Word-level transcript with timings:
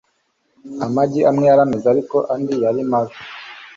Amagi 0.85 1.19
amwe 1.29 1.45
yari 1.49 1.63
meza 1.71 1.87
ariko 1.93 2.17
andi 2.33 2.55
yari 2.63 2.81
mabi 2.91 3.15